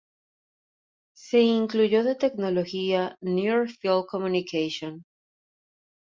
[1.15, 5.03] Se incluyó de tecnología Near Field Communication.